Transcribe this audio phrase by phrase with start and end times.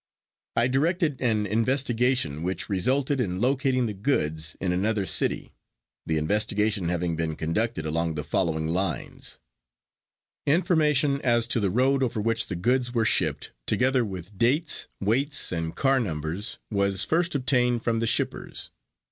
[0.55, 5.53] I directed an investigation which resulted in locating the goods in another city,
[6.07, 9.37] the investigation having been conducted along the following lines:
[10.47, 15.51] Information as to the road over which the goods were shipped, together with dates, weights
[15.51, 18.71] and car numbers was first obtained from the shippers.